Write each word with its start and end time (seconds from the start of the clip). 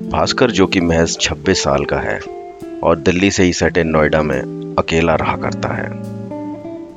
भास्कर, 0.00 0.50
जो 0.50 0.66
कि 0.66 0.80
महज 0.80 1.16
26 1.20 1.62
साल 1.64 1.84
का 1.84 1.96
है 1.96 2.20
और 2.82 2.96
दिल्ली 2.98 3.30
से 3.30 3.42
ही 3.42 3.52
सेट 3.52 3.78
नोएडा 3.78 4.22
में 4.22 4.74
अकेला 4.78 5.14
रहा 5.14 5.36
करता 5.36 5.68
है। 5.68 5.88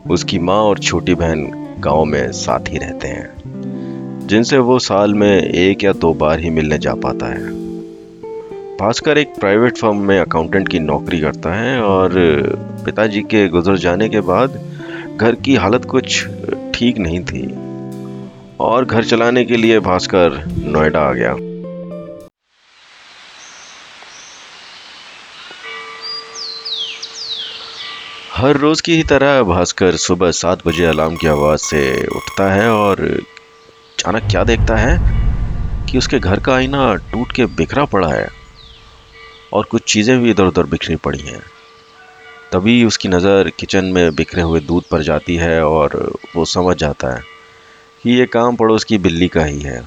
उसकी 0.10 0.40
माँ 0.40 0.56
और 0.56 0.80
छोटी 0.80 1.16
बहन 1.16 1.46
गाँव 1.80 2.06
में 2.06 2.32
साथ 2.32 2.60
ही 2.70 2.78
रहते 2.78 3.08
हैं, 3.08 4.28
जिनसे 4.28 4.58
वो 4.58 4.80
साल 4.80 5.14
में 5.14 5.42
एक 5.42 5.84
या 5.84 5.94
दो 5.94 6.14
बार 6.14 6.40
ही 6.40 6.50
मिलने 6.50 6.78
जा 6.78 6.94
पाता 6.94 7.26
है। 7.26 7.48
भास्कर 8.78 9.18
एक 9.18 9.34
प्राइवेट 9.40 9.78
फर्म 9.78 9.98
में 9.98 10.20
अकाउंटेंट 10.20 10.68
की 10.68 10.80
नौकरी 10.80 11.20
करता 11.20 11.54
है 11.54 11.82
और 11.82 12.12
पिताजी 12.86 13.22
के 13.22 13.48
गुजर 13.48 13.78
जाने 13.78 14.10
के 14.10 14.22
बाद 14.22 14.60
घर 15.18 15.36
की 15.36 15.56
हालत 15.56 15.86
कुछ 15.86 16.26
ठीक 16.74 16.98
नहीं 16.98 17.24
थी 17.24 17.48
और 18.60 18.86
घर 18.86 19.04
चलाने 19.04 19.46
के 19.46 19.58
लिए 19.58 19.80
भास्कर 19.80 20.44
नोएडा 20.66 21.00
आ 21.00 21.14
गया। 21.14 21.36
हर 28.40 28.58
रोज 28.58 28.82
की 28.82 28.96
ही 28.96 29.04
तरह 29.04 29.42
भास्कर 29.44 29.96
सुबह 29.98 30.30
सात 30.32 30.66
बजे 30.68 30.86
अलार्म 30.86 31.16
की 31.16 31.28
आवाज़ 31.28 31.62
से 31.62 31.82
उठता 32.08 32.44
है 32.52 32.70
और 32.72 33.02
अचानक 33.02 34.30
क्या 34.32 34.44
देखता 34.44 34.76
है 34.76 34.94
कि 35.88 35.98
उसके 35.98 36.20
घर 36.20 36.40
का 36.40 36.54
आईना 36.56 36.94
टूट 37.12 37.32
के 37.32 37.46
बिखरा 37.58 37.86
पड़ा 37.86 38.08
है 38.08 38.30
और 39.54 39.66
कुछ 39.66 39.84
चीज़ें 39.84 40.20
भी 40.22 40.30
इधर 40.32 40.44
उधर 40.44 40.64
बिखरी 40.66 40.96
पड़ी 40.96 41.20
हैं। 41.20 41.42
तभी 42.54 42.84
उसकी 42.86 43.10
नज़र 43.10 43.52
किचन 43.60 43.86
में 43.86 44.16
बिखरे 44.16 44.42
हुए 44.42 44.60
दूध 44.62 44.84
पर 44.84 45.04
जाती 45.04 45.36
है 45.36 45.62
और 45.66 46.00
वो 46.36 46.46
समझ 46.46 46.78
जाता 46.78 47.14
है 47.16 47.22
कि 48.04 48.18
ये 48.20 48.26
काम 48.26 48.56
पड़ोस 48.56 48.84
की 48.84 48.98
बिल्ली 48.98 49.28
का 49.28 49.46
ही 49.46 49.60
है। 49.60 49.80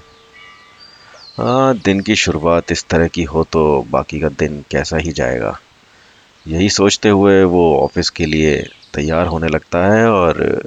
हाँ 1.38 1.74
दिन 1.76 2.00
की 2.00 2.16
शुरुआत 2.18 2.72
इस 2.72 2.86
तरह 2.86 3.08
की 3.08 3.22
हो 3.24 3.44
तो 3.52 3.84
बाकी 3.90 4.20
का 4.20 4.28
दिन 4.38 4.64
कैसा 4.70 4.96
ही 4.96 5.12
जाएगा। 5.12 5.58
यही 6.48 6.68
सोचते 6.68 7.08
हुए 7.08 7.42
वो 7.44 7.76
ऑफ़िस 7.78 8.10
के 8.10 8.26
लिए 8.26 8.56
तैयार 8.94 9.26
होने 9.26 9.48
लगता 9.48 9.84
है 9.86 10.06
और 10.10 10.62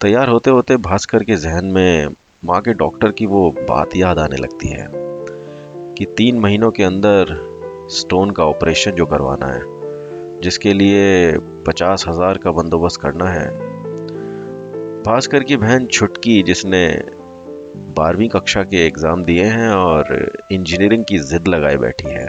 तैयार 0.00 0.28
होते 0.28 0.50
होते 0.50 0.76
भास्कर 0.76 1.24
के 1.24 1.36
जहन 1.36 1.64
में 1.64 2.14
माँ 2.44 2.60
के 2.60 2.72
डॉक्टर 2.74 3.10
की 3.10 3.26
वो 3.26 3.50
बात 3.68 3.96
याद 3.96 4.18
आने 4.18 4.36
लगती 4.36 4.68
है 4.68 4.88
कि 5.98 6.06
तीन 6.16 6.38
महीनों 6.38 6.70
के 6.70 6.82
अंदर 6.82 7.36
स्टोन 7.90 8.30
का 8.30 8.44
ऑपरेशन 8.44 8.90
जो 8.90 9.06
करवाना 9.06 9.46
है, 9.46 9.60
जिसके 10.40 10.72
लिए 10.72 11.38
पचास 11.66 12.04
हज़ार 12.08 12.38
का 12.38 12.50
बंदोबस्त 12.50 13.00
करना 13.00 13.28
है। 13.28 13.48
भास्कर 15.02 15.42
की 15.42 15.56
बहन 15.56 15.86
छुटकी, 15.86 16.42
जिसने 16.42 16.86
बारहवीं 17.96 18.28
कक्षा 18.28 18.62
के 18.64 18.86
एग्ज़ाम 18.86 19.24
दिए 19.24 19.44
हैं 19.44 19.70
और 19.70 20.32
इंजीनियरिंग 20.52 21.04
की 21.04 21.18
जिद 21.18 21.48
लगाए 21.48 21.76
बैठी 21.76 22.08
है। 22.08 22.26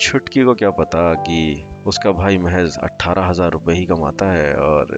छुटकी 0.00 0.42
को 0.44 0.54
क्या 0.54 0.70
पता 0.70 1.12
कि 1.14 1.64
उसका 1.86 2.10
भाई 2.12 2.38
महज 2.38 2.76
अट्ठारह 2.78 3.24
हज़ार 3.24 3.50
रुपये 3.52 3.74
ही 3.76 3.84
कमाता 3.86 4.26
है 4.26 4.54
और 4.56 4.96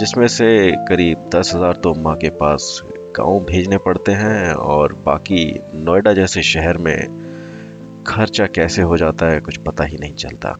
जिसमें 0.00 0.26
से 0.28 0.48
करीब 0.88 1.28
दस 1.34 1.52
हज़ार 1.54 1.76
तो 1.76 1.94
माँ 1.94 2.16
के 2.16 2.30
पास 2.30 2.82
गाँव 3.16 3.38
भेजने 3.44 3.78
पड़ते 3.78 4.12
हैं 4.12 4.52
और 4.52 4.92
बाकी 5.06 5.44
नोएडा 5.74 6.12
जैसे 6.12 6.42
शहर 6.42 6.78
में 6.78 8.04
खर्चा 8.06 8.46
कैसे 8.46 8.82
हो 8.82 8.96
जाता 8.96 9.26
है 9.26 9.40
कुछ 9.40 9.56
पता 9.56 9.84
ही 9.84 9.98
नहीं 9.98 10.14
चलता। 10.14 10.56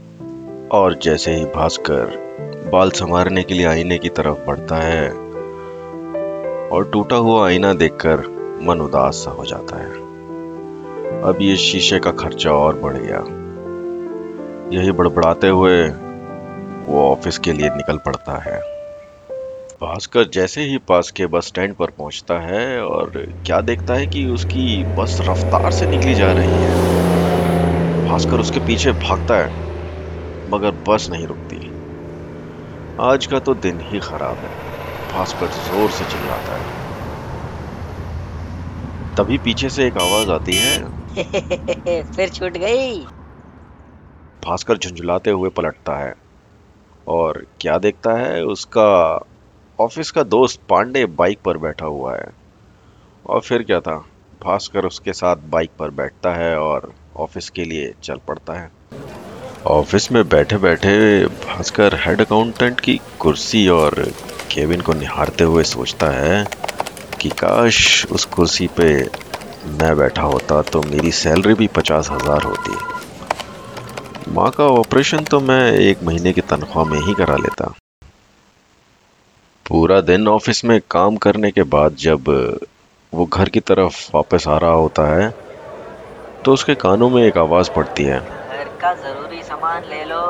और 0.73 0.99
जैसे 1.03 1.35
ही 1.35 1.45
भास्कर 1.45 2.69
बाल 2.73 2.91
संवारने 2.91 3.43
के 3.43 3.55
लिए 3.55 3.67
आईने 3.67 3.99
की 3.99 4.09
तरफ़ 4.09 4.47
बढ़ता 4.47 4.77
है 4.77 5.09
और 6.69 6.91
टूटा 6.93 7.17
हुआ 7.17 7.47
आईना 7.47 7.73
देखकर 7.75 8.27
मन 8.63 8.81
उदास 8.81 9.25
सा 9.25 9.31
हो 9.31 9.45
जाता 9.45 9.77
है। 9.77 9.91
अब 11.23 11.39
ये 11.41 11.57
शीशे 11.57 11.99
का 11.99 12.11
खर्चा 12.11 12.51
और 12.51 12.81
बढ़ 12.81 12.97
गया। 12.97 13.25
यही 14.73 14.93
बड़बड़ाते 14.93 15.49
हुए 15.49 15.83
वो 16.87 17.03
ऑफ़िस 17.13 17.39
के 17.39 17.53
लिए 17.53 17.69
निकल 17.71 17.97
पड़ता 17.97 18.39
है। 18.39 18.59
भास्कर 19.83 20.25
जैसे 20.25 20.63
ही 20.63 20.79
पास 20.79 21.11
के 21.11 21.27
बस 21.27 21.47
स्टैंड 21.47 21.75
पर 21.75 21.91
पहुँचता 21.91 22.39
है 22.39 22.81
और 22.83 23.11
क्या 23.47 23.61
देखता 23.61 23.95
है 23.95 24.07
कि 24.07 24.25
उसकी 24.27 24.85
बस 24.99 25.19
रफ्तार 25.29 25.71
से 25.71 25.87
निकली 25.87 26.15
जा 26.15 26.33
रही 26.33 26.63
है। 26.63 26.75
भास्कर 28.09 28.41
उसके 28.41 28.61
पीछे 28.61 28.93
भागता 28.93 29.35
है, 29.35 29.49
मगर 30.51 30.71
बस 30.89 31.09
नहीं 31.11 31.27
रुकती। 31.27 31.71
आज 33.01 33.27
का 33.27 33.39
तो 33.39 33.55
दिन 33.55 33.81
ही 33.81 33.99
खराब 33.99 34.37
है, 34.37 34.51
भास्कर 35.13 35.47
ज़ोर 35.47 35.91
से 35.91 36.05
चिल्लाता 36.05 36.59
है। 36.59 36.75
तभी 39.17 39.39
पीछे 39.39 39.69
से 39.69 39.87
एक 39.87 39.97
आवाज़ 39.97 40.31
आती 40.31 40.57
है। 40.57 40.79
फिर 42.03 42.29
छूट 42.29 42.53
गई। 42.53 43.07
भास्कर 44.47 44.77
झुंझुलाते 44.79 45.31
हुए 45.31 45.49
पलटता 45.51 45.97
है 45.99 46.15
और 47.07 47.45
क्या 47.61 47.79
देखता 47.79 48.13
है, 48.13 48.43
उसका 48.45 49.21
ऑफ़िस 49.79 50.11
का 50.11 50.23
दोस्त 50.25 50.61
पांडे 50.69 51.05
बाइक 51.15 51.39
पर 51.45 51.59
बैठा 51.59 51.87
हुआ 51.87 52.15
है। 52.15 52.29
और 53.25 53.41
फिर 53.41 53.63
क्या 53.63 53.81
था, 53.81 53.97
भास्कर 54.43 54.85
उसके 54.85 55.13
साथ 55.13 55.37
बाइक 55.51 55.71
पर 55.79 55.91
बैठता 55.93 56.35
है 56.35 56.57
और 56.59 56.93
ऑफ़िस 57.17 57.51
के 57.51 57.65
लिए 57.65 57.93
चल 58.03 58.21
पड़ता 58.29 58.59
है। 58.61 58.71
ऑफ़िस 59.69 60.11
में 60.13 60.23
बैठे 60.29 60.57
बैठे 60.59 60.97
भास्कर 61.27 61.95
हेड 62.05 62.21
अकाउंटेंट 62.21 62.81
की 62.81 62.99
कुर्सी 63.21 63.67
और 63.71 64.03
केविन 64.53 64.81
को 64.81 64.93
निहारते 64.95 65.45
हुए 65.45 65.65
सोचता 65.67 66.11
है 66.13 66.45
कि 67.21 67.29
काश 67.39 68.07
उस 68.13 68.25
कुर्सी 68.35 68.67
पे 68.77 68.93
मैं 69.81 69.97
बैठा 69.99 70.23
होता 70.25 70.63
तो 70.63 70.83
मेरी 70.83 71.13
सैलरी 71.15 71.55
भी 71.55 71.67
पचास 71.77 72.11
हज़ार 72.11 72.43
होती। 72.43 72.96
माँ 74.29 74.51
का 74.51 74.65
ऑपरेशन 74.67 75.25
तो 75.25 75.39
मैं 75.41 75.73
एक 75.73 76.03
महीने 76.03 76.33
की 76.33 76.41
तनख्वाह 76.41 76.85
में 76.85 76.99
ही 77.01 77.13
करा 77.15 77.35
लेता। 77.37 77.67
पूरा 79.67 80.01
दिन 80.01 80.29
ऑफ़िस 80.29 80.65
में 80.65 80.81
काम 80.91 81.17
करने 81.17 81.51
के 81.51 81.63
बाद 81.65 81.95
जब 81.95 82.29
वो 83.13 83.27
घर 83.27 83.49
की 83.49 83.61
तरफ़ 83.61 83.99
वापस 84.15 84.47
आ 84.49 84.57
रहा 84.59 84.73
होता 84.73 85.07
है 85.15 85.31
तो 86.45 86.53
उसके 86.53 86.75
कानों 86.75 87.09
में 87.11 87.23
एक 87.23 87.39
आवाज़ 87.39 87.71
पड़ती 87.71 88.05
है। 88.05 88.19
घर 88.19 88.69
का 88.81 88.93
ज़रूरी 88.95 89.43
सामान 89.43 89.85
ले 89.91 90.05
लो। 90.05 90.21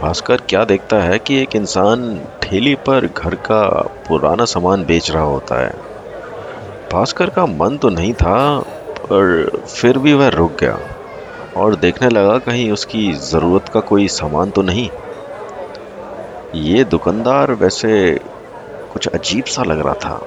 भास्कर 0.00 0.40
क्या 0.48 0.64
देखता 0.64 1.00
है 1.02 1.18
कि 1.18 1.36
एक 1.42 1.56
इंसान 1.56 2.20
ठेली 2.42 2.74
पर 2.86 3.06
घर 3.06 3.34
का 3.46 3.62
पुराना 4.08 4.44
सामान 4.44 4.84
बेच 4.84 5.10
रहा 5.10 5.22
होता 5.22 5.60
है। 5.60 5.72
भास्कर 6.92 7.30
का 7.30 7.46
मन 7.46 7.76
तो 7.76 7.88
नहीं 7.90 8.14
था 8.14 8.38
पर 9.02 9.50
फिर 9.68 9.98
भी 9.98 10.14
वह 10.14 10.28
रुक 10.28 10.56
गया। 10.60 10.78
और 11.56 11.76
देखने 11.76 12.08
लगा 12.08 12.38
कहीं 12.38 12.70
उसकी 12.72 13.12
ज़रूरत 13.12 13.68
का 13.68 13.80
कोई 13.80 14.08
सामान 14.08 14.50
तो 14.50 14.62
नहीं। 14.62 14.88
ये 16.54 16.84
दुकानदार 16.84 17.52
वैसे 17.52 18.18
कुछ 18.92 19.06
अजीब 19.08 19.44
सा 19.44 19.62
लग 19.62 19.80
रहा 19.80 19.94
था। 19.94 20.20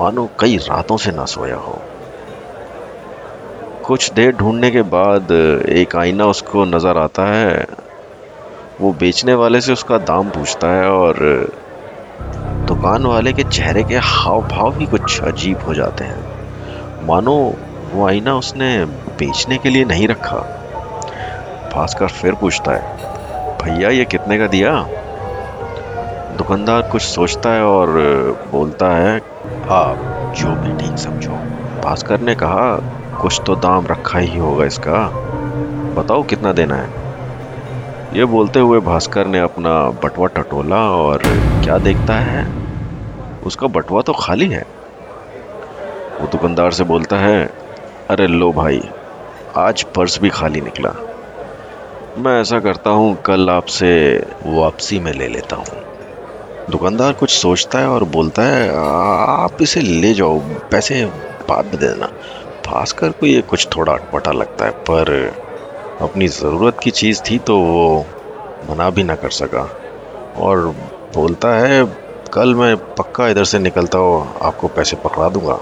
मानो 0.00 0.28
कई 0.40 0.56
रातों 0.56 0.96
से 0.96 1.10
ना 1.10 1.24
सोया 1.24 1.56
हो। 1.56 1.78
कुछ 3.84 4.12
देर 4.12 4.36
ढूँढने 4.36 4.70
के 4.70 4.82
बाद 4.82 5.32
एक 5.68 5.96
आईना 5.96 6.26
उसको 6.26 6.64
नज़र 6.64 6.98
आता 6.98 7.26
है। 7.26 7.66
वो 8.80 8.92
बेचने 8.92 9.34
वाले 9.34 9.60
से 9.60 9.72
उसका 9.72 9.98
दाम 9.98 10.30
पूछता 10.30 10.68
है 10.68 10.90
और 10.90 11.18
दुकान 12.68 13.06
वाले 13.06 13.32
के 13.32 13.42
चेहरे 13.42 13.82
के 13.82 13.96
हाव 13.96 14.40
भाव 14.48 14.72
भी 14.72 14.86
कुछ 14.86 15.20
अजीब 15.22 15.58
हो 15.58 15.74
जाते 15.74 16.04
हैं। 16.04 17.06
मानो 17.06 17.34
वो 17.92 18.06
आईना 18.06 18.36
उसने 18.36 18.84
बेचने 19.18 19.58
के 19.58 19.68
लिए 19.68 19.84
नहीं 19.84 20.08
रखा। 20.08 20.56
भास्कर 21.74 22.08
फिर 22.08 22.34
पूछता 22.34 22.72
है, 22.72 23.58
भैया, 23.58 23.88
ये 23.88 24.04
कितने 24.04 24.38
का 24.38 24.46
दिया? 24.46 24.72
दुकानदार 26.36 26.82
कुछ 26.82 27.02
सोचता 27.02 27.50
है 27.50 27.64
और 27.64 27.88
बोलता 28.52 28.90
है, 28.90 29.16
आप 29.70 30.34
जो 30.38 30.48
भी 30.48 30.76
ठीक 30.78 30.98
समझो। 30.98 31.30
भास्कर 31.84 32.20
ने 32.20 32.34
कहा, 32.34 32.76
कुछ 33.20 33.40
तो 33.46 33.56
दाम 33.56 33.86
रखा 33.86 34.18
ही 34.18 34.38
होगा 34.38 34.64
इसका। 34.64 35.08
बताओ 35.96 36.22
कितना 36.22 36.52
देना 36.52 36.74
है? 36.74 36.88
ये 38.14 38.24
बोलते 38.24 38.60
हुए 38.60 38.80
भास्कर 38.80 39.26
ने 39.26 39.38
अपना 39.38 39.74
बटवा 40.04 40.26
टटोला 40.26 40.80
और 40.90 41.22
क्या 41.64 41.78
देखता 41.78 42.14
है? 42.14 42.46
उसका 43.46 43.66
बटवा 43.66 44.00
तो 44.00 44.12
खाली 44.12 44.48
है। 44.48 44.64
वो 46.20 46.26
दुकानदार 46.26 46.70
से 46.70 46.84
बोलता 46.84 47.16
है, 47.16 47.50
अरे 48.10 48.26
लो 48.26 48.52
भाई, 48.52 48.82
आज 49.56 49.82
पर्स 49.82 50.20
भी 50.20 50.28
खाली 50.28 50.60
निकला। 50.60 50.94
मैं 52.18 52.40
ऐसा 52.40 52.58
करता 52.60 52.90
हूँ, 52.90 53.14
कल 53.16 53.50
आपसे 53.50 53.90
वापसी 54.46 54.98
में 54.98 55.12
ले 55.12 55.28
लेता 55.28 55.56
हूँ। 55.56 55.66
दुकानदार 56.70 57.12
कुछ 57.12 57.30
सोचता 57.30 57.78
है 57.78 57.88
और 57.88 58.04
बोलता 58.04 58.42
है, 58.42 58.68
आप 58.70 59.62
इसे 59.62 59.80
ले 59.80 60.12
जाओ, 60.14 60.38
पैसे 60.70 61.04
बाद 61.48 61.64
में 61.64 61.78
दे 61.78 61.86
देना। 61.86 62.06
भास्कर 62.66 63.10
को 63.10 63.26
ये 63.26 63.40
कुछ 63.40 63.66
थोड़ा 63.76 63.92
अटपटा 63.92 64.32
लगता 64.32 64.64
है, 64.64 64.70
पर 64.70 65.32
अपनी 66.00 66.28
ज़रूरत 66.28 66.78
की 66.82 66.90
चीज़ 66.90 67.20
थी 67.20 67.38
तो 67.38 67.58
वो 67.58 68.06
मना 68.70 68.90
भी 68.90 69.02
ना 69.02 69.14
कर 69.14 69.30
सका। 69.30 69.68
और 70.38 70.66
बोलता 71.14 71.54
है, 71.54 71.84
कल 72.32 72.54
मैं 72.54 72.76
पक्का 72.76 73.28
इधर 73.28 73.44
से 73.44 73.58
निकलता 73.58 73.98
हूँ, 73.98 74.34
आपको 74.42 74.68
पैसे 74.68 74.96
पकड़ा 74.96 75.28
दूँगा। 75.28 75.58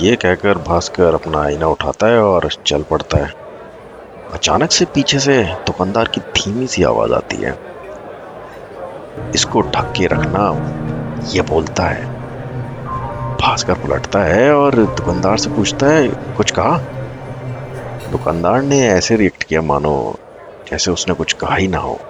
ये 0.00 0.16
कहकर 0.16 0.58
भास्कर 0.58 1.14
अपना 1.14 1.42
आईना 1.42 1.66
उठाता 1.66 2.06
है 2.06 2.22
और 2.22 2.48
चल 2.66 2.82
पड़ता 2.82 3.18
है। 3.18 3.45
अचानक 4.32 4.70
से 4.70 4.84
पीछे 4.84 5.18
से 5.18 5.44
दुकानदार 5.44 6.08
की 6.08 6.20
धीमी 6.20 6.66
सी 6.66 6.82
आवाज़ 6.82 7.12
आती 7.12 7.36
है। 7.36 7.58
इसको 9.34 9.60
ढक 9.60 9.92
के 9.96 10.06
रखना 10.06 10.50
ये 11.32 11.42
बोलता 11.42 11.82
है। 11.82 12.04
भास्कर 13.36 13.74
पलटता 13.74 14.20
है 14.20 14.54
और 14.54 14.74
दुकानदार 14.74 15.38
से 15.38 15.50
पूछता 15.50 15.86
है, 15.86 16.08
कुछ 16.08 16.50
कहा? 16.50 16.78
दुकानदार 18.10 18.62
ने 18.62 18.88
ऐसे 18.88 19.16
रिएक्ट 19.16 19.42
किया, 19.42 19.62
मानो 19.62 20.18
जैसे 20.70 20.90
उसने 20.90 21.14
कुछ 21.14 21.32
कहा 21.32 21.56
ही 21.56 21.68
ना 21.68 21.78
हो। 21.78 22.00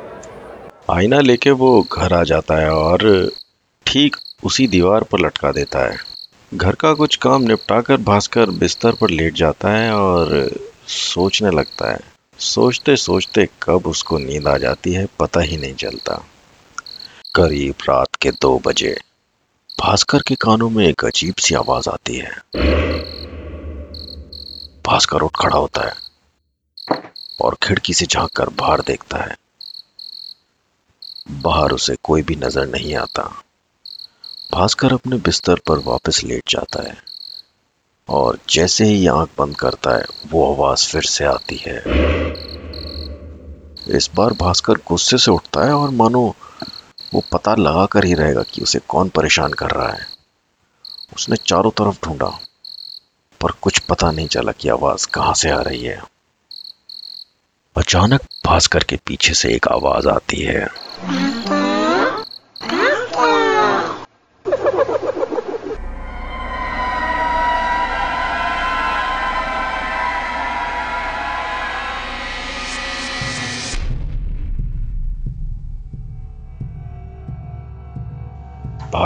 आईना 0.91 1.21
लेके 1.21 1.51
वो 1.51 1.87
घर 1.99 2.13
आ 2.13 2.23
जाता 2.23 2.55
है 2.55 2.71
और 2.71 3.31
ठीक 3.87 4.17
उसी 4.45 4.67
दीवार 4.67 5.03
पर 5.03 5.19
लटका 5.19 5.53
देता 5.53 5.79
है। 5.79 5.97
घर 6.55 6.75
का 6.75 6.95
कुछ 6.95 7.17
काम 7.17 7.43
निपटाकर 7.43 7.97
भास्कर 7.97 8.51
बिस्तर 8.51 8.93
पर 8.93 9.11
लेट 9.11 9.35
जाता 9.35 9.69
है 9.69 9.93
और 9.95 10.51
सोचने 10.89 11.51
लगता 11.51 11.93
है। 11.93 11.99
सोचते 12.39 12.97
सोचते 12.97 13.49
कब 13.63 13.87
उसको 13.87 14.19
नींद 14.19 14.49
आ 14.49 14.57
जाती 14.57 14.93
है, 14.93 15.07
पता 15.21 15.41
ही 15.41 15.57
नहीं 15.57 15.75
चलता। 15.75 16.15
करीब 17.35 17.75
रात 17.89 18.17
के 18.17 18.31
दो 18.31 18.59
बजे, 18.59 19.01
भास्कर 19.81 20.23
के 20.29 20.35
कानों 20.35 20.71
में 20.71 20.89
एक 20.89 21.05
अजीब 21.05 21.35
सी 21.35 21.55
आवाज़ 21.55 21.89
आती 21.89 22.17
है। 22.17 22.39
भास्कर 24.87 25.21
उठ 25.21 25.31
खड़ा 25.41 25.57
होता 25.57 25.83
है 25.83 25.95
और 27.41 27.57
खिड़की 27.63 27.95
से 27.95 28.07
झाँक 28.07 28.31
कर 28.31 28.49
बाहर 28.49 28.81
देखता 28.81 29.19
है। 29.19 29.37
बाहर 31.31 31.73
उसे 31.73 31.97
कोई 32.03 32.23
भी 32.23 32.37
नज़र 32.37 32.67
नहीं 32.67 32.95
आता। 32.97 33.23
भास्कर 34.53 34.93
अपने 34.93 35.17
बिस्तर 35.17 35.61
पर 35.67 35.79
वापस 35.79 36.25
लेट 36.25 36.43
जाता 36.49 36.83
है। 36.83 37.16
और 38.09 38.39
जैसे 38.51 38.85
ही 38.85 39.07
आँख 39.07 39.29
बंद 39.39 39.57
करता 39.57 39.97
है, 39.97 40.05
वो 40.27 40.55
आवाज़ 40.55 40.89
फिर 40.89 41.03
से 41.03 41.25
आती 41.25 41.57
है। 41.57 41.87
इस 43.89 44.11
बार 44.15 44.33
भास्कर 44.33 44.75
गुस्से 44.75 45.19
से 45.19 45.31
उठता 45.31 45.65
है 45.65 45.73
और 45.73 45.91
मानो 45.91 46.35
वो 47.15 47.23
पता 47.33 47.55
लगा 47.55 47.87
कर 47.87 48.05
ही 48.05 48.15
रहेगा 48.15 48.43
कि 48.43 48.63
उसे 48.63 48.79
कौन 48.89 49.09
परेशान 49.09 49.53
कर 49.53 49.71
रहा 49.71 49.89
है। 49.89 50.07
उसने 51.17 51.37
चारों 51.37 51.71
तरफ़ 51.71 51.99
ढूंढा, 52.05 52.41
पर 53.41 53.51
कुछ 53.51 53.79
पता 53.79 54.11
नहीं 54.11 54.29
चला 54.29 54.53
कि 54.53 54.69
आवाज़ 54.69 55.07
कहाँ 55.09 55.35
से 55.35 55.51
आ 55.51 55.61
रही 55.61 55.83
है। 55.83 56.03
अचानक 57.77 58.21
भास्कर 58.47 58.85
के 58.85 58.97
पीछे 58.97 59.35
से 59.35 59.55
एक 59.55 59.69
आवाज़ 59.69 60.09
आती 60.09 60.43
है। 60.43 60.67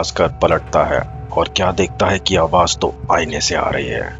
भास्कर 0.01 0.29
पलटता 0.29 0.83
है 0.85 1.01
और 1.33 1.49
क्या 1.49 1.73
देखता 1.73 2.07
है 2.07 2.19
कि 2.19 2.37
आवाज़ 2.37 2.77
तो 2.79 2.95
आईने 3.13 3.41
से 3.41 3.55
आ 3.55 3.69
रही 3.71 3.89
है। 3.89 4.17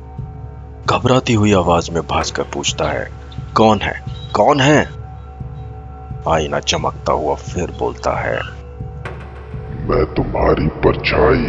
घबराती 0.87 1.35
हुई 1.35 1.53
आवाज़ 1.55 1.91
में 1.91 2.03
भास्कर 2.07 2.43
पूछता 2.43 2.85
है 2.85 3.09
कौन 3.57 3.81
है? 3.81 4.03
कौन 4.35 4.61
है? 4.61 4.81
आईना 6.29 6.61
चमकता 6.61 7.13
हुआ 7.13 7.35
फिर 7.35 7.71
बोलता 7.71 8.13
है 8.21 8.37
मैं 9.89 10.05
तुम्हारी 10.15 10.69
परछाई। 10.69 11.49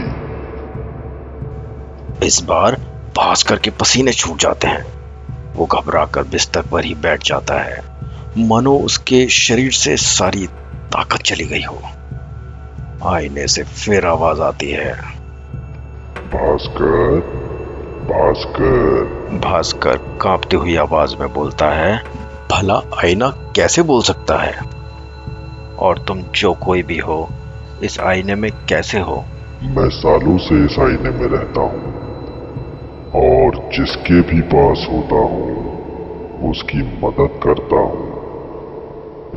इस 2.28 2.42
बार 2.44 2.76
भास्कर 3.18 3.60
के 3.60 3.70
पसीने 3.70 4.14
छूट 4.14 4.40
जाते 4.40 4.68
हैं। 4.68 4.84
वो 5.54 5.66
घबरा 5.66 6.06
कर 6.06 6.24
बिस्तर 6.24 6.62
पर 6.62 6.86
ही 6.86 6.96
बैठ 6.96 7.24
जाता 7.24 7.60
है। 7.60 7.80
मनो 8.38 8.78
उसके 8.78 9.28
शरीर 9.28 9.72
से 9.72 9.98
सारी 9.98 10.48
ताकत 10.94 11.20
चली 11.22 11.46
गई 11.46 11.64
हो। 11.64 11.82
आईने 13.06 13.48
से 13.48 13.64
फिर 13.64 14.06
आवाज़ 14.06 14.42
आती 14.42 14.72
है। 14.72 14.94
भास्कर 16.28 17.20
भास्कर। 18.02 19.04
भास्कर 19.38 19.98
कांपती 20.22 20.56
हुई 20.56 20.76
आवाज़ 20.76 21.16
में 21.20 21.34
बोलता 21.34 21.70
है 21.70 21.98
भला 22.52 22.76
आईना 22.76 23.30
कैसे 23.30 23.82
बोल 23.82 24.02
सकता 24.02 24.38
है? 24.38 24.60
और 25.80 25.98
तुम 25.98 26.22
जो 26.36 26.54
कोई 26.54 26.84
भी 26.84 26.98
हो 26.98 27.30
इस 27.84 28.00
आईने 28.00 28.36
में 28.36 28.52
कैसे 28.70 29.00
हो? 29.00 29.26
मैं 29.64 29.90
सालों 29.90 30.38
से 30.38 30.66
इस 30.66 30.80
आईने 30.80 31.10
में 31.10 31.28
रहता 31.28 31.62
हूँ 31.62 31.92
और 33.14 33.56
जिसके 33.56 34.22
भी 34.22 34.42
पास 34.42 34.88
होता 34.92 35.16
हूँ 35.16 35.72
उसकी 36.50 36.78
मदद 36.78 37.40
करता 37.44 37.76
हूँ। 37.76 38.12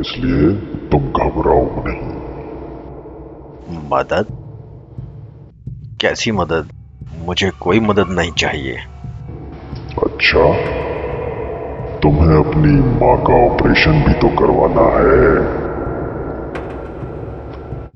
इसलिए 0.00 0.52
तुम 0.88 1.00
घबराओ 1.00 1.64
नहीं। 1.84 2.24
मदद? 3.70 4.26
कैसी 6.00 6.32
मदद? 6.32 6.69
मुझे 7.19 7.50
कोई 7.50 7.81
मदद 7.81 8.06
नहीं 8.08 8.32
चाहिए। 8.32 8.76
अच्छा 10.02 10.52
तुम्हें 11.99 12.37
अपनी 12.44 12.72
माँ 12.72 13.16
का 13.25 13.52
ऑपरेशन 13.52 13.93
भी 13.93 14.12
तो 14.12 14.28
करवाना 14.28 14.87
है। 14.99 15.64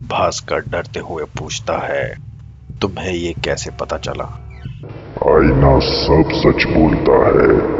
भास्कर 0.09 0.59
डरते 0.59 1.01
हुए 1.01 1.25
पूछता 1.25 1.79
है 1.79 2.17
तुम्हें 2.83 3.13
ये 3.13 3.35
कैसे 3.45 3.71
पता 3.71 3.97
चला? 3.97 4.25
आईना 5.29 5.79
सब 5.79 6.31
सच 6.33 6.65
बोलता 6.67 7.19
है। 7.27 7.79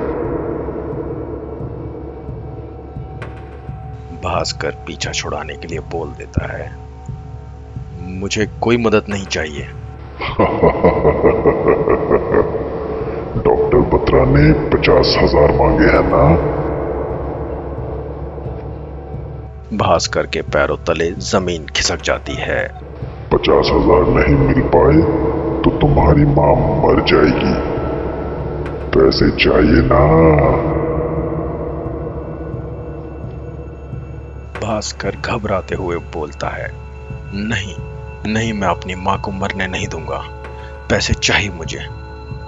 भास्कर 4.23 4.71
पीछा 4.71 5.13
छुड़ाने 5.13 5.57
के 5.57 5.69
लिए 5.69 5.81
बोल 5.81 6.09
देता 6.09 6.57
है। 6.57 6.88
मुझे 8.09 8.47
कोई 8.61 8.77
मदद 8.77 9.05
नहीं 9.09 9.27
चाहिए। 9.27 9.63
डॉक्टर 13.45 13.81
बत्रा 13.91 14.25
ने 14.25 14.53
पचास 14.71 15.15
हज़ार 15.19 15.53
मांगे 15.53 15.87
हैं 15.87 16.03
ना? 16.07 16.23
भास्कर 19.77 20.27
के 20.27 20.43
पैरों 20.43 20.77
तले 20.87 21.11
ज़मीन 21.11 21.67
खिसक 21.67 22.03
जाती 22.03 22.35
है। 22.35 22.63
पचास 23.33 23.71
हज़ार 23.73 24.07
नहीं 24.09 24.37
मिल 24.37 24.61
पाए 24.75 24.97
तो 25.63 25.71
तुम्हारी 25.79 26.25
माँ 26.25 26.55
मर 26.83 27.05
जाएगी। 27.05 27.55
पैसे 28.91 29.31
चाहिए 29.37 29.83
ना। 29.85 30.03
भास्कर 34.63 35.17
घबराते 35.25 35.75
हुए 35.75 35.97
बोलता 35.97 36.49
है 36.49 36.71
नहीं 37.49 37.75
नहीं 38.27 38.53
मैं 38.53 38.69
अपनी 38.69 38.95
माँ 38.95 39.21
को 39.21 39.31
मरने 39.31 39.67
नहीं 39.67 39.89
दूँगा। 39.89 40.19
पैसे 40.91 41.15
चाहिए 41.15 41.51
मुझे। 41.51 41.79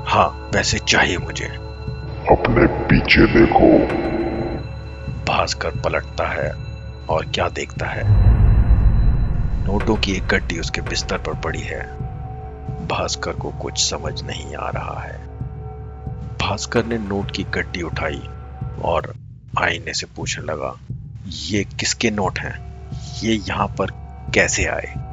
हाँ 0.06 0.50
पैसे 0.52 0.78
चाहिए 0.78 1.18
मुझे। 1.18 1.44
अपने 2.30 2.66
पीछे 2.66 3.26
देखो। 3.26 3.78
भास्कर 5.24 5.70
पलटता 5.70 6.26
है 6.26 6.52
और 7.10 7.24
क्या 7.24 7.48
देखता 7.48 7.86
है? 7.86 8.02
नोटों 9.66 9.96
की 9.96 10.12
एक 10.12 10.26
गड्डी 10.26 10.58
उसके 10.58 10.80
बिस्तर 10.80 11.18
पर 11.18 11.34
पड़ी 11.34 11.60
है। 11.60 11.96
भास्कर 12.86 13.32
को 13.32 13.50
कुछ 13.50 13.90
समझ 13.90 14.22
नहीं 14.22 14.54
आ 14.54 14.70
रहा 14.70 15.00
है। 15.00 15.26
भास्कर 16.36 16.84
ने 16.84 16.98
नोट 16.98 17.30
की 17.30 17.44
गड्डी 17.44 17.82
उठाई 17.82 18.28
और 18.84 19.14
आईने 19.58 19.94
से 19.94 20.06
पूछने 20.16 20.44
लगा 20.44 20.74
ये 21.26 21.64
किसके 21.64 22.10
नोट 22.10 22.38
हैं? 22.38 22.70
ये 23.22 23.34
यहाँ 23.34 23.66
पर 23.66 23.86
कैसे 24.34 24.64
आए? 24.64 25.09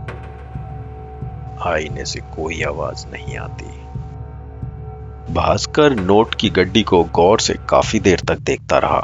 आईने 1.67 2.05
से 2.05 2.19
कोई 2.35 2.61
आवाज़ 2.63 3.05
नहीं 3.07 3.37
आती। 3.37 3.65
भास्कर 5.33 5.95
नोट 5.95 6.35
की 6.35 6.49
गड्डी 6.49 6.83
को 6.83 7.03
गौर 7.03 7.39
से 7.39 7.53
काफ़ी 7.69 7.99
देर 7.99 8.21
तक 8.27 8.39
देखता 8.41 8.77
रहा। 8.77 8.99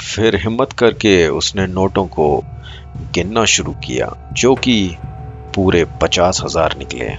फिर 0.00 0.36
हिम्मत 0.36 0.72
करके 0.72 1.28
उसने 1.28 1.66
नोटों 1.66 2.06
को 2.06 2.44
गिनना 3.14 3.44
शुरू 3.44 3.72
किया, 3.84 4.12
जो 4.32 4.54
कि 4.54 4.96
पूरे 5.54 5.84
पचास 6.02 6.40
हज़ार 6.44 6.76
निकले। 6.78 7.10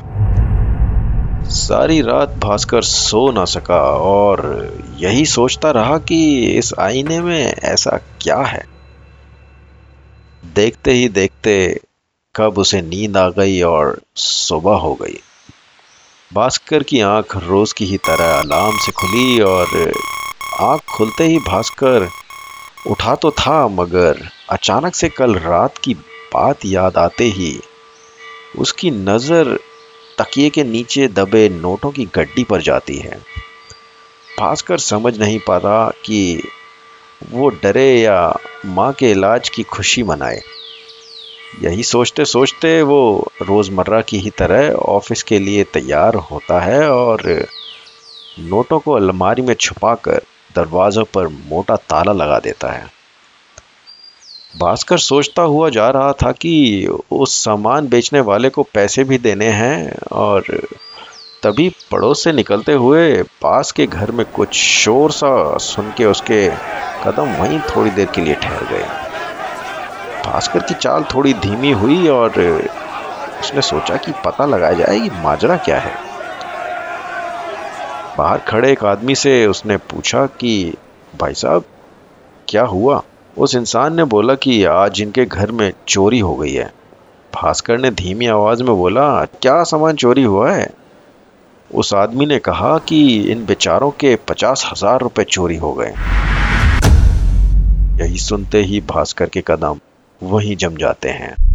सारी 1.49 2.01
रात 2.01 2.29
भास्कर 2.37 2.81
सो 2.81 3.31
ना 3.31 3.45
सका 3.45 3.79
और 4.03 4.43
यही 4.97 5.25
सोचता 5.25 5.71
रहा 5.71 5.97
कि 5.97 6.19
इस 6.47 6.73
आईने 6.79 7.19
में 7.21 7.43
ऐसा 7.43 7.97
क्या 8.21 8.37
है। 8.37 8.63
देखते 10.55 10.91
ही 10.91 11.09
देखते 11.09 11.81
कब 12.35 12.57
उसे 12.57 12.81
नींद 12.81 13.17
आ 13.17 13.29
गई 13.29 13.61
और 13.61 13.99
सुबह 14.15 14.75
हो 14.77 14.93
गई। 14.93 15.19
भास्कर 16.31 16.83
की 16.83 16.99
आँख 17.01 17.35
रोज 17.37 17.73
की 17.73 17.85
ही 17.85 17.97
तरह 17.97 18.31
अलार्म 18.31 18.77
से 18.77 18.91
खुली 18.91 19.39
और 19.41 19.93
आँख 20.61 20.81
खुलते 20.87 21.23
ही 21.23 21.37
भास्कर 21.39 22.07
उठा 22.87 23.15
तो 23.15 23.31
था, 23.31 23.67
मगर 23.67 24.27
अचानक 24.49 24.95
से 24.95 25.09
कल 25.09 25.35
रात 25.35 25.77
की 25.77 25.93
बात 26.33 26.65
याद 26.65 26.97
आते 26.97 27.23
ही 27.23 27.59
उसकी 28.59 28.91
नज़र 28.91 29.57
तकिए 30.19 30.49
के 30.49 30.63
नीचे 30.63 31.07
दबे 31.07 31.47
नोटों 31.51 31.91
की 31.91 32.05
गड्डी 32.15 32.43
पर 32.43 32.61
जाती 32.61 32.97
है। 32.97 33.17
भास्कर 34.27 34.77
समझ 34.79 35.17
नहीं 35.19 35.39
पाता 35.39 35.87
कि 36.05 36.43
वो 37.31 37.49
डरे 37.63 37.87
या 38.01 38.17
माँ 38.65 38.91
के 38.93 39.11
इलाज 39.11 39.49
की 39.49 39.63
खुशी 39.63 40.03
मनाए। 40.03 40.41
यही 41.63 41.83
सोचते 41.83 42.25
सोचते 42.25 42.81
वो 42.81 43.31
रोज़मर्रा 43.41 44.00
की 44.01 44.17
ही 44.19 44.29
तरह 44.29 44.71
ऑफ़िस 44.71 45.24
के 45.24 45.39
लिए 45.39 45.63
तैयार 45.63 46.15
होता 46.31 46.59
है 46.59 46.89
और 46.91 47.21
नोटों 48.39 48.79
को 48.79 48.91
अलमारी 48.91 49.41
में 49.41 49.53
छुपाकर 49.53 50.21
दरवाज़ों 50.55 51.03
पर 51.13 51.27
मोटा 51.27 51.75
ताला 51.75 52.13
लगा 52.13 52.39
देता 52.39 52.71
है। 52.71 52.85
भास्कर 54.59 54.97
सोचता 54.97 55.41
हुआ 55.41 55.69
जा 55.69 55.89
रहा 55.89 56.12
था 56.13 56.31
कि 56.31 56.88
उस 57.12 57.33
सामान 57.43 57.88
बेचने 57.88 58.19
वाले 58.21 58.50
को 58.50 58.63
पैसे 58.63 59.03
भी 59.03 59.17
देने 59.17 59.47
हैं 59.51 59.97
और 60.13 60.43
तभी 61.43 61.69
पड़ोस 61.91 62.24
से 62.24 62.31
निकलते 62.33 62.74
हुए 62.74 63.24
पास 63.41 63.71
के 63.71 63.85
घर 63.88 64.12
में 64.12 64.25
कुछ 64.25 64.53
शोर 64.55 65.12
सा 65.12 65.57
सुन 65.62 65.91
के 65.97 66.05
उसके 66.05 66.47
कदम 67.03 67.35
वहीं 67.35 67.59
थोड़ी 67.69 67.91
देर 67.91 68.07
के 68.15 68.21
लिए 68.21 68.35
ठहर 68.35 68.63
गए। 68.71 69.04
भास्कर 70.35 70.59
की 70.59 70.73
चाल 70.73 71.03
थोड़ी 71.03 71.33
धीमी 71.33 71.71
हुई 71.71 72.07
और 72.07 72.29
उसने 73.41 73.61
सोचा 73.61 73.95
कि 73.95 74.11
पता 74.25 74.45
लगाया 74.45 74.73
जाए 74.73 74.99
कि 74.99 75.09
माजरा 75.09 75.57
क्या 75.57 75.79
है। 75.79 75.91
बाहर 78.17 78.37
खड़े 78.37 78.71
एक 78.71 78.83
आदमी 78.83 79.15
से 79.15 79.47
उसने 79.47 79.77
पूछा 79.77 80.25
कि, 80.25 80.73
भाई 81.19 81.33
साहब, 81.33 81.63
क्या 82.47 82.63
हुआ? 82.63 83.03
उस 83.37 83.55
इंसान 83.55 83.95
ने 83.95 84.03
बोला 84.03 84.35
कि, 84.35 84.63
आज 84.63 85.01
इनके 85.01 85.25
घर 85.25 85.51
में 85.51 85.73
चोरी 85.87 86.19
हो 86.19 86.35
गई 86.35 86.53
है। 86.53 86.73
भास्कर 87.35 87.77
ने 87.77 87.91
धीमी 87.91 88.27
आवाज़ 88.27 88.63
में 88.63 88.75
बोला, 88.75 89.25
क्या 89.25 89.63
सामान 89.63 89.95
चोरी 89.95 90.23
हुआ 90.23 90.51
है? 90.51 90.69
उस 91.73 91.93
आदमी 91.93 92.25
ने 92.25 92.39
कहा 92.39 92.77
कि, 92.77 93.21
इन 93.21 93.45
बेचारों 93.45 93.91
के 93.91 94.15
पचास 94.15 94.69
हज़ार 94.71 95.01
रुपए 95.01 95.23
चोरी 95.23 95.55
हो 95.55 95.73
गए 95.73 95.93
यही 98.03 98.17
सुनते 98.17 98.57
ही 98.57 98.81
भास्कर 98.81 99.25
के 99.25 99.43
कदम 99.47 99.79
वहीं 100.24 100.55
जम 100.55 100.77
जाते 100.77 101.10
हैं। 101.10 101.54